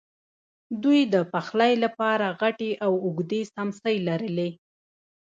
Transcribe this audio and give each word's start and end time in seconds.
دوی 0.83 0.99
د 1.13 1.15
پخلی 1.31 1.73
لپاره 1.83 2.27
غټې 2.41 2.71
او 2.85 2.91
اوږدې 3.05 3.41
څیمڅۍ 3.53 3.97
لرلې. 4.07 4.49